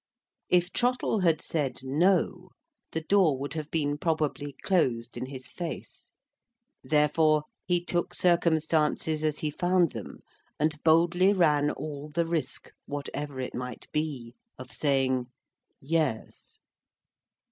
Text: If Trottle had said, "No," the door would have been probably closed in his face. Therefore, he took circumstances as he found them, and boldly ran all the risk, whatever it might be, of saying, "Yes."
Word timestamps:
If 0.49 0.73
Trottle 0.73 1.19
had 1.19 1.41
said, 1.41 1.81
"No," 1.83 2.49
the 2.91 3.01
door 3.01 3.37
would 3.37 3.53
have 3.53 3.69
been 3.69 3.99
probably 3.99 4.53
closed 4.63 5.15
in 5.15 5.27
his 5.27 5.47
face. 5.51 6.11
Therefore, 6.83 7.43
he 7.67 7.85
took 7.85 8.15
circumstances 8.15 9.23
as 9.23 9.37
he 9.37 9.51
found 9.51 9.91
them, 9.91 10.21
and 10.59 10.81
boldly 10.83 11.33
ran 11.33 11.69
all 11.69 12.09
the 12.09 12.25
risk, 12.25 12.71
whatever 12.87 13.39
it 13.39 13.53
might 13.53 13.85
be, 13.91 14.33
of 14.57 14.71
saying, 14.73 15.27
"Yes." 15.79 16.61